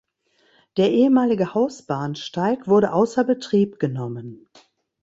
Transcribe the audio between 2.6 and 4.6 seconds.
wurde außer Betrieb genommen.